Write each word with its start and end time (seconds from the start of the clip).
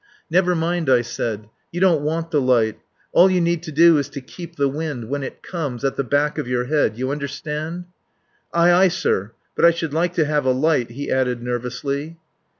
"Never 0.31 0.55
mind," 0.55 0.89
I 0.89 1.03
said. 1.03 1.47
"You 1.71 1.79
don't 1.79 2.01
want 2.01 2.31
the 2.31 2.41
light. 2.41 2.79
All 3.11 3.29
you 3.29 3.39
need 3.39 3.61
to 3.61 3.71
do 3.71 3.99
is 3.99 4.09
to 4.09 4.19
keep 4.19 4.55
the 4.55 4.67
wind, 4.67 5.09
when 5.09 5.21
it 5.21 5.43
comes, 5.43 5.85
at 5.85 5.95
the 5.95 6.03
back 6.03 6.39
of 6.39 6.47
your 6.47 6.63
head. 6.65 6.97
You 6.97 7.11
understand?" 7.11 7.85
"Aye, 8.51 8.71
aye, 8.73 8.87
sir.... 8.87 9.31
But 9.55 9.65
I 9.65 9.69
should 9.69 9.93
like 9.93 10.15
to 10.15 10.25
have 10.25 10.43
a 10.43 10.53
light," 10.53 10.89
he 10.89 11.11
added 11.11 11.43
nervously. 11.43 12.17